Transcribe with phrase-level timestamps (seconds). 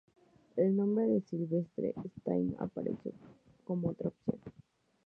[0.55, 3.11] El nombre de Sylvester Stallone apareció
[3.65, 4.39] como otra opción.